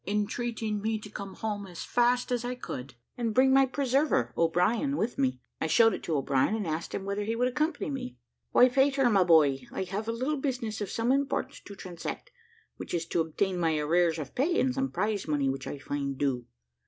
entreating 0.07 0.81
me 0.81 0.97
to 0.97 1.11
come 1.11 1.35
home 1.35 1.67
as 1.67 1.83
fast 1.83 2.31
as 2.31 2.43
I 2.43 2.55
could, 2.55 2.95
and 3.19 3.35
bring 3.35 3.53
my 3.53 3.67
preserver 3.67 4.33
O'Brien 4.35 4.97
with 4.97 5.19
me. 5.19 5.39
I 5.61 5.67
showed 5.67 5.93
it 5.93 6.01
to 6.05 6.17
O'Brien, 6.17 6.55
and 6.55 6.65
asked 6.65 6.95
him 6.95 7.05
whether 7.05 7.23
he 7.23 7.35
would 7.35 7.47
accompany 7.47 7.91
me. 7.91 8.17
"Why, 8.51 8.67
Peter, 8.67 9.07
my 9.11 9.23
boy, 9.23 9.61
I 9.71 9.83
have 9.83 10.07
a 10.07 10.11
little 10.11 10.37
business 10.37 10.81
of 10.81 10.89
some 10.89 11.11
importance 11.11 11.59
to 11.59 11.75
transact; 11.75 12.31
which 12.77 12.95
is 12.95 13.05
to 13.09 13.21
obtain 13.21 13.59
my 13.59 13.77
arrears 13.77 14.17
of 14.17 14.33
pay, 14.33 14.59
and 14.59 14.73
some 14.73 14.89
prize 14.89 15.27
money 15.27 15.49
which 15.49 15.67
I 15.67 15.77
find 15.77 16.17
due. 16.17 16.47